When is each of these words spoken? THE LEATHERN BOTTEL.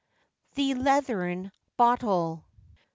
THE 0.55 0.73
LEATHERN 0.73 1.51
BOTTEL. 1.77 2.43